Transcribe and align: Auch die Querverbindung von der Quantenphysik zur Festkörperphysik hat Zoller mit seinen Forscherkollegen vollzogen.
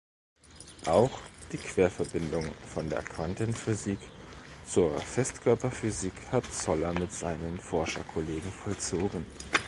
Auch 0.87 1.11
die 1.51 1.59
Querverbindung 1.59 2.45
von 2.73 2.89
der 2.89 3.03
Quantenphysik 3.03 3.99
zur 4.65 4.97
Festkörperphysik 4.97 6.13
hat 6.31 6.51
Zoller 6.51 6.91
mit 6.93 7.11
seinen 7.13 7.59
Forscherkollegen 7.59 8.51
vollzogen. 8.51 9.27